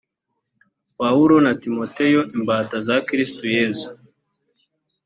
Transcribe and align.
pawulo 0.97 1.35
na 1.45 1.51
timoteyo 1.61 2.21
imbata 2.35 2.75
za 2.87 2.95
kristo 3.07 3.43
yesu 3.57 3.89